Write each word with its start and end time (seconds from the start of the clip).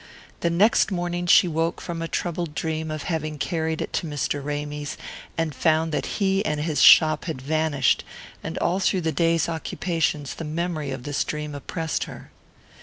The 0.39 0.49
next 0.49 0.89
morning 0.89 1.27
she 1.27 1.47
woke 1.47 1.79
from 1.79 2.01
a 2.01 2.07
troubled 2.07 2.55
dream 2.55 2.89
of 2.89 3.03
having 3.03 3.37
carried 3.37 3.83
it 3.83 3.93
to 3.93 4.07
Mr. 4.07 4.43
Ramy's, 4.43 4.97
and 5.37 5.53
found 5.53 5.91
that 5.91 6.07
he 6.17 6.43
and 6.43 6.61
his 6.61 6.81
shop 6.81 7.25
had 7.25 7.39
vanished; 7.39 8.03
and 8.43 8.57
all 8.57 8.79
through 8.79 9.01
the 9.01 9.11
day's 9.11 9.47
occupations 9.47 10.33
the 10.33 10.43
memory 10.43 10.89
of 10.89 11.03
this 11.03 11.23
dream 11.23 11.53
oppressed 11.53 12.05
her. 12.05 12.31